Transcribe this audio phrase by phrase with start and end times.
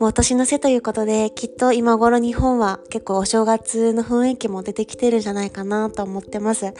[0.00, 6.64] もう年の瀬ということで、きっと今頃日本は結構お正月の雰囲気も出てきてるんじゃないかなと思ってます。
[6.64, 6.72] や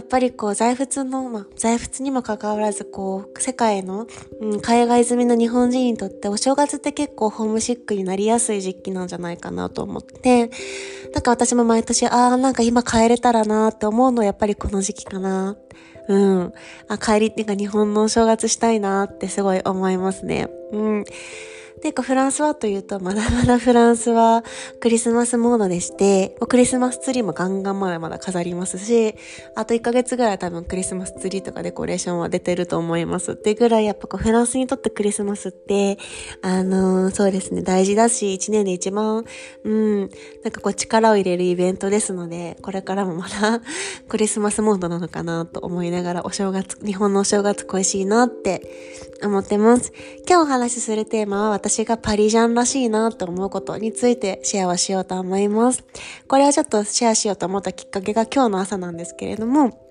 [0.00, 4.06] っぱりこう、在仏の、まあ、在仏にもかかわらず、こう、世界の、
[4.40, 10.50] うん、海外済みの日本人にとってお正月って結構ホームシックになりやすい時期なんじゃないかなと思って、
[11.14, 15.56] なんか私も毎年、ああ、なんか今帰れたらなって思うのはやっぱりこの時期かな。
[16.08, 16.52] うん。
[16.88, 20.48] あ、帰りっていうか日本のお正月したいなってすごい思いますね。
[20.72, 21.04] うん。
[21.82, 24.42] で、フランスはというと、まだまだフランスは
[24.80, 29.14] クリスマスモードでして、クリスマスツリーもガンガンまだまだ飾りますし、
[29.54, 33.32] あと1ヶ月ぐらい多分クリスマスツリーとかデコレーションは出てると思います。
[33.32, 35.98] ってぐらいやっぱこうフランスにとってクリスマスって、
[36.42, 39.24] あのー、そうですね、大事だし、1年で一番、
[39.64, 40.08] うん、なん
[40.50, 43.60] かこう力を入れるイベントですので、これからもまだ
[44.08, 48.68] クリスマスモードなのかなと思いながら、お正月、日本のお正月恋しいなって
[49.22, 49.92] 思ってます。
[50.28, 55.84] 今日お話しするテーマは私がパリジャンらしいなと思うことについてシェアをしようと思います。
[56.28, 59.87] これはちょっとシェアしようと思ったきっかけが今日の朝なんですけれども、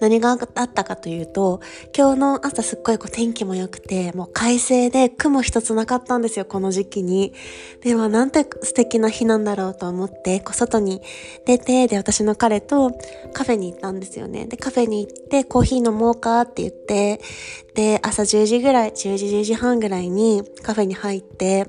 [0.00, 1.60] 何があったかというと、
[1.96, 7.32] 今日の朝すっごいこう天気も良くて、もう快晴で雲一つなかったんですよ、この時期に。
[7.82, 11.02] では、なんて素敵な日なんだろうと思って、こう外に
[11.44, 12.92] 出て、で、私の彼と
[13.32, 14.46] カフェに行ったんですよね。
[14.46, 17.20] で、カフェに行ってコーヒー飲もうかって言って、
[17.74, 21.68] で、朝10時ぐらい、10時、10時半ぐらいにカフェに入って、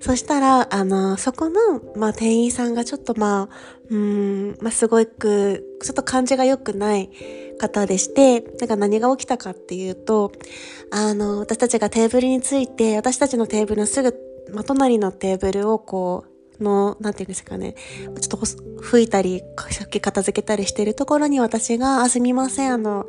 [0.00, 7.10] そしたら、あの、そこの、まあ、店員さんがちょっとまあ、うん、まあ、すごく、ちょっと感じが良くない
[7.58, 10.30] 方でして、なんか何が起きたかっていうと、
[10.92, 14.14] あの、私たちがテーブルについて、私たちのテーブルのすぐ、
[14.54, 16.24] ま、隣のテーブルをこ
[16.60, 23.06] う、の、なんていうんですかね、ちょっと拭いたり、食器片付けたりしてるところに私が、あ、すみません、あの、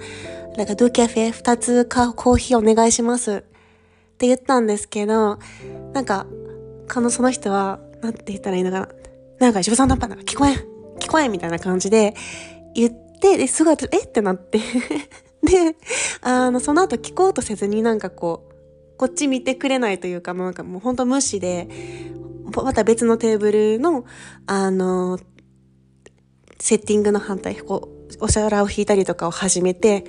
[0.57, 3.31] なんかドゥキャフェ二つかコーヒーお願いします。
[3.31, 3.41] っ
[4.17, 5.37] て言ったんですけど、
[5.93, 6.25] なんか、
[6.91, 8.89] このその人は、なんて言ったらいいのかな。
[9.39, 10.70] なんか、自分さんのパンなんか聞こえん
[11.01, 12.13] 聞こえみたいな感じで
[12.75, 14.03] 言って、で、すごい、え？
[14.03, 14.59] ってなって。
[15.43, 15.75] で、
[16.21, 21.67] あの、その後聞こうとせずになんかこう、こっち見てくれないというか、もうなんかもうほんと無視で、
[22.53, 24.05] また別のテーブルの、
[24.45, 25.17] あの、
[26.59, 30.05] セッティングの反対、こう、お皿を引いたりとかを始めて、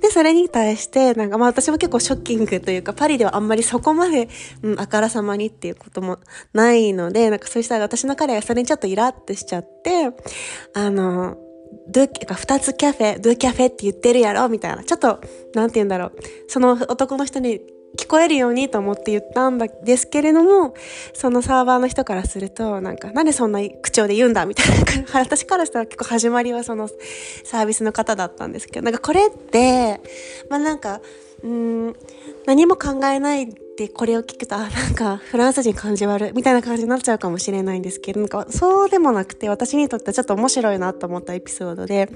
[0.00, 4.28] で、それに対して、なんかまあ私も結構ショッキングというか、パリではあんまりそこまで、
[4.62, 6.18] うん、あからさまにっていうことも
[6.52, 10.10] ないので、なんかそうしたら私の彼がそれにちょっとイラってしちゃって、
[10.74, 11.36] あの、
[11.88, 14.84] ドゥ、二つキャフェ、ドゥキャフェって言ってるやろみたいな。
[14.84, 15.20] ちょっと、
[15.54, 16.12] なんて言うんだろう。
[16.48, 17.60] その男の人に
[17.96, 20.74] 聞こえるようにと思って言ったんですけれども、
[21.12, 24.84] そのサーバーの人からすると、なんか、なんでそんな口調で言うんだみたいな、
[25.20, 26.88] 私からしたら結構始まりはその
[27.44, 30.00] サービスの方だったんですけど、なんかこれって、
[30.48, 31.00] まあなんか、
[31.42, 31.94] うん、
[32.46, 42.08] 何も考えないでこれを聞くと、あ、なんかフランス人感じ悪いみたいな感じになっちゃうかもしれないんですけど、なんかそうでもなくて私にとってはちょっと面白いなと思ったエピソードで、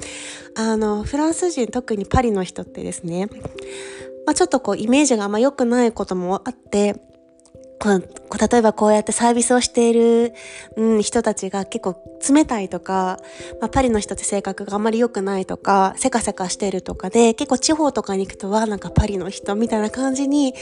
[0.55, 3.29] あの、フランス人特にパリの人ってですね、
[4.27, 7.01] まあ、ちょっとこうイメージがあんま良くないこともあって、
[7.81, 10.35] こ例えばこうやってサービスをしている、
[10.77, 11.97] うん、人たちが結構
[12.29, 13.19] 冷たいとか、
[13.61, 20.55] まあ、パリの人って性格があんまり良くないとか、せかせかしてるとかで、結構地方とかに行くとはなんかパリの人みたいな感じに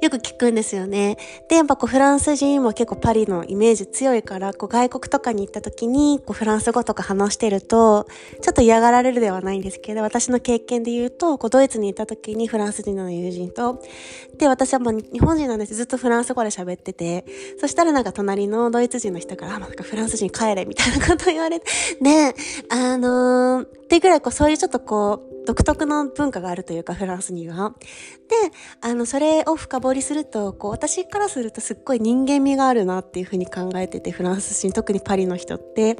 [0.00, 1.16] よく聞くんですよね。
[1.48, 8.06] で、やっぱこうフランス人も結構パリのイメージ強いから、こう外国とかに行った時に、こうフランス語とか話してると、
[8.40, 13.82] ちょっと嫌がられるではないんですけど、私の経験で言うと、こうドイツに行った時にフランス人の友人と、
[14.38, 15.74] で、私はもう日本人なんです。
[15.74, 17.24] ずっとフランス語で喋ってて、
[17.60, 21.66] そしたらなんか隣のドイツ人の人から、あ、なんかフランス人帰れみたいなこと言われて、
[22.00, 22.34] ね、
[22.70, 27.74] あのー、ってぐらいこうそういうちょっとこう、独特の文化があるというか、フランスには。
[28.28, 28.36] で、
[28.82, 35.96] あの、それを深掘りすると、こう、私からするとすっごい人間味があるなっていうふうに考えてて、フランス人、特にパリの人って、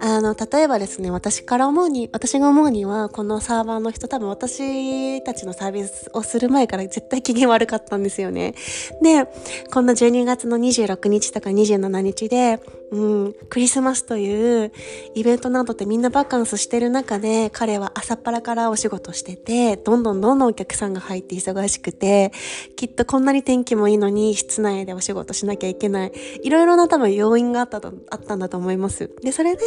[0.00, 8.54] あの、例えばですね、私から思うに、私が思うには、このサーバーの人、多分私たちのサービスをする前から絶対機嫌悪かったんですよね。
[9.02, 9.26] で、
[9.74, 12.60] こんな12月の26日とか27日で、
[12.92, 14.72] うん、クリスマスという
[15.14, 22.32] イベントなどってみんなバカンスしてる中で、彼は朝っぱらからお仕事してて、どんどんどんどんお客さんが入って忙しくて、
[22.76, 26.12] きっとこんなに天気もいいのに室内でお仕事しなきゃいけない。
[26.42, 29.10] いろいろな多分要因があったと、あったんだと思います。
[29.22, 29.62] で、それで、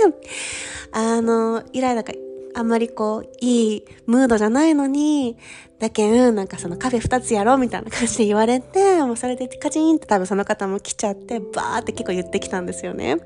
[0.92, 2.13] あの、イライラが
[2.56, 5.38] あんまりこう、いいムードじゃないのに、
[5.80, 13.18] だけん、なんかそのカフェ二つやろうみたいな感じで言われて、もうそれでカチンって多分その方も来ちゃって、バーって結構言ってきたんですよね。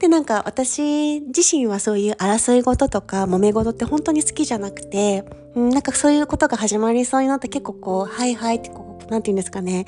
[0.00, 5.24] で、なんか私自身はそういう争い事とか揉め事って本当に好きじゃなくて、
[5.54, 9.86] なんかそういうことが始まりそうになって結構こう、はいはいってこう、なんて言うんですかね。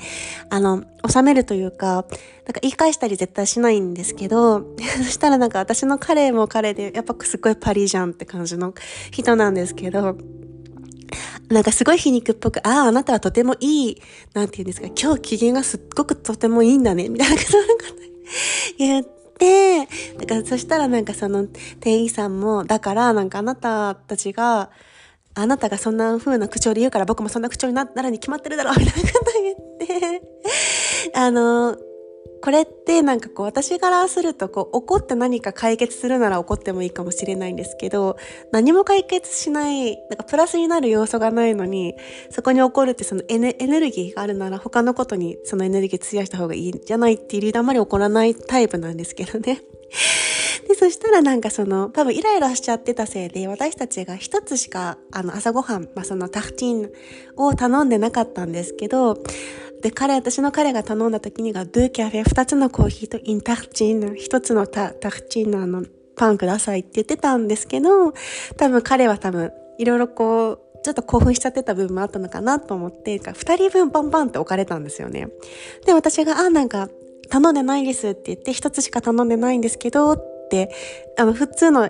[0.49, 4.65] あの、収めるというか、なんか言い返したり絶対しないんですけど、
[4.97, 8.73] そしたらなんか私の彼も彼で、やっぱすごいパリじゃんって感じの
[9.11, 10.17] 人なんですけど、
[11.49, 14.01] なんかすごい皮肉っぽく、ああ、あなたはとてもいい、
[14.33, 17.85] なんて言うんですか、今日機嫌がすっごくとてもいいんだね、みたいなことなんか
[18.77, 21.47] 言って、だからそしたらなんかその
[21.79, 24.69] 店員さんも、だからなんかあなたたちが、
[25.35, 30.21] あなたがそんな風な口調で言うから僕もそんな口調になるに決まってるだろうみたいなこと言って、
[31.13, 31.77] あの、
[32.41, 38.17] これってなんかこう私からするとこう怒って何か解決するなら怒ってもいいかもしれないんですけど
[38.51, 41.95] 何も解決しないなんかプラスになる要素がないのに
[42.29, 49.61] そこに怒るってそのエネエネルギーがあるなら他のことにそのエネルギー費やした方がいいんじゃないっていう理由であまり怒らないタイプなんですけどね。
[50.67, 56.89] で、そしたらなんかその、多分イライラしちゃってたせいで、私たちが一つしか、あの、朝ごはん、まあ、そのタフチン
[57.35, 59.17] を頼んでなかったんですけど、
[59.81, 65.85] で、彼、私の彼が頼んだ時にが、ドゥキャフェ、二つのコーヒーとインタフチン、一つのタタフチンのあの、
[66.15, 68.13] パンくださいって言ってたんですけど、
[68.57, 75.27] 多分彼は多分、いろいろこう、ちょっと興奮しちゃってた部分もあったのかなと思って、二人分パンパンって置かれたんですよね。
[75.85, 76.89] で、私が、あ、なんか、
[77.29, 80.17] 頼んでないですって言って、一つしか頼んでないんですけど、
[81.17, 81.89] あの、普通の、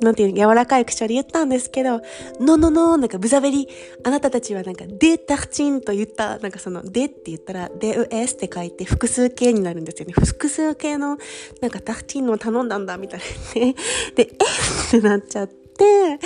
[0.00, 2.00] なんていう柔らかい口調で言ったんですけど、
[2.40, 3.68] ののの、なんかブザベリ、
[4.04, 10.12] あなたたちはなんか、デタクチンと言った、なんかその、デって言ったら、デウエスって書いて複数形になるんですよね。
[10.12, 11.18] 複数形の、
[11.60, 13.74] なんかタクチンの頼んだんだ、みたいなね。
[14.14, 16.18] で、えってなっちゃって、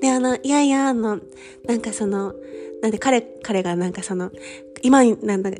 [0.00, 1.20] で、あの、いやいや、あの、
[1.66, 2.34] なんかその、
[2.82, 4.30] なんで彼、彼がなんかその、
[4.84, 5.50] 今、なんだ、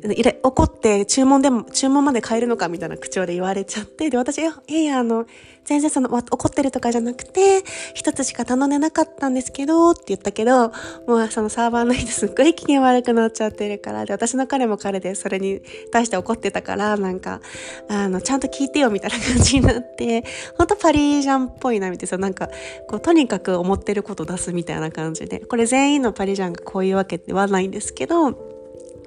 [0.43, 5.25] 怒って注文でも、注文まで変えるのかみたいな口調で言われちゃって、で、私、いや、いや、あの、
[5.63, 7.63] 全然その、怒ってるとかじゃなくて、
[7.95, 10.71] 一つしか頼んでなかったんですけど、って言ったけど、
[11.07, 15.61] もうそのサーバーの人すっごい機嫌悪くなっちゃってるから、で、私の彼も彼でそれに
[15.91, 17.41] 対して怒ってたから、なんか、
[17.89, 20.23] あの、ちゃんと聞いてよみたいな感じになって、
[20.55, 22.47] ほんとパリジャンっぽいな、みたいな、なんか、
[22.87, 28.54] こう、とにかく思ってること出すみたいな感じで、これ全員のパリジャンがこういうわけではないんですけど、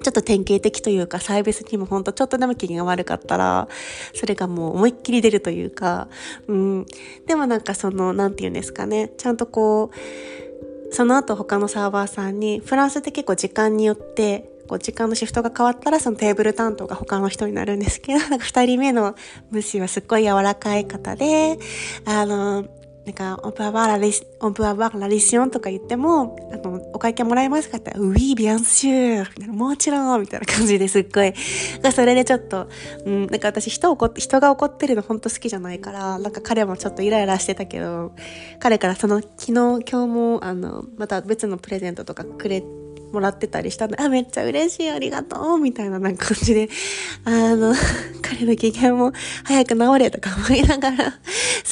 [0.09, 3.69] ちょっと典型的というか、サービスにもほんとちょっとでも機嫌が悪かったら、
[4.15, 6.09] それがもう思いっきり出るというか、
[6.47, 6.87] うん。
[7.27, 19.15] でもなんかその、なんて言うんですかね、ちゃんとこう、その後他のサーバーさんに、フランスって結構時間によって、こう時間のシフトが変わったらそのテーブル担当が他の人になるんですけど、なんか二人目の
[19.51, 21.59] ムッシュはすっごい柔らかい方で、
[22.07, 22.65] あの、
[23.09, 31.33] なんか、 on peut avoir l'a, on peut avoir l'addition とか言っても、あの、お会計もらえますかって言ったら、ウィービアンシューみたいな、もちろんみたいな感じですっごい。
[31.91, 32.69] それでちょっと、
[33.07, 38.13] うん、なんか私人怒、人が怒ってるの本当好きじゃないから、なんか彼もちょっとイライラしてたけど、
[38.59, 42.67] 彼からその、昨日、今日も、あの、また別のプレゼントとかくれて、
[43.13, 46.69] もらってたりしたんで、あ、めっちゃ嬉しい、ありがとう、みたいな感じで、
[47.25, 47.75] あの、
[48.23, 49.13] 彼の機嫌も
[49.45, 51.15] 早く治れとか思いながら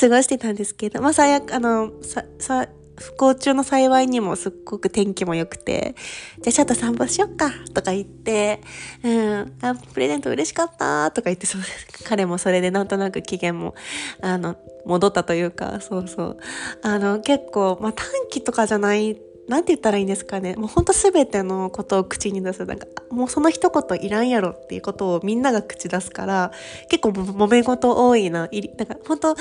[0.01, 2.69] 過ごしてたんですけど、まあ最悪、あの、さ、さ、
[2.99, 5.95] 不幸中の幸いにもすっごく天気も良くて、
[6.41, 8.63] じゃあちょっと散歩しよっかとか言って、
[9.05, 11.61] うん、あ、プレゼント嬉しかったとか言って、そう
[12.05, 13.75] 彼もそれでなんとなく機嫌も、
[14.23, 14.57] あの、
[14.87, 16.39] 戻ったというか、そうそう。
[16.83, 20.57] あの、結構、まあ短期とかじゃないなんて言ったらいいんですかね。
[20.57, 22.65] もうほんとすべてのことを口に出す。
[22.65, 26.53] なんか、もうその一言いらんやろっていうことをみんなが口出すから、
[26.89, 28.49] 結構揉め事多いな。
[28.51, 29.37] いなんか、本当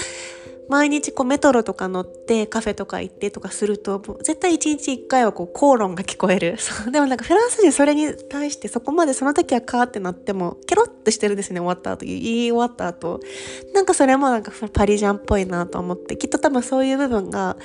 [0.67, 6.57] 毎日こうメトロとか乗ってカフェとか行ってとかすると、絶対一日一回はこう口論が聞こえる。
[6.91, 12.05] でもなんかフランス人それに対してそこまでその時はカーってなっても、ケロッとしてるんですね、終わった後。
[12.05, 13.19] 言い終わった後。
[13.73, 17.57] なんかそれもなんかパリジャンっぽいなと思って、きっと多分そういう部分が、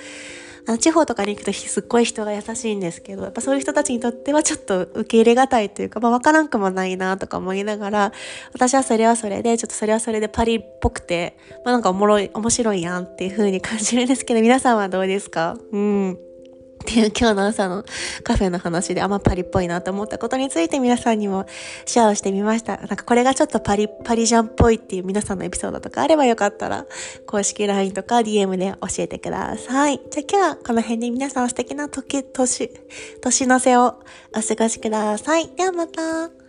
[0.71, 8.13] あの地方とかに行くとすっごい人が優しいんですけど、やっぱそういう人たちにとってはちょっと受け入れがたいというか、まあわからんくもないなとか思いながら、
[8.53, 15.57] 私はそれはそれで、ちょっとそれはそれでパリっぽくて、まあなんかおもろい、面白いやんっていう風に感じるんですけど、皆さんはどうですか？
[15.73, 16.19] うん。
[16.81, 17.85] っていう今日の朝の
[18.25, 21.47] カフェの話であんまパリっぽいなと思ったことについて皆さんにも
[21.85, 22.79] シェアをしてみました。
[22.79, 26.87] なんかこれがちょっとパリ、パリジャンっぽいっていう皆さんのエピソードとかあればよかったら
[27.27, 30.01] 公式 LINE とか DM で教えてください。
[30.11, 32.71] じゃあ今日はこの辺で皆さん素敵な時、年、
[33.21, 34.01] 年の瀬を
[34.35, 35.49] お過ごしください。
[35.55, 36.40] ではまた。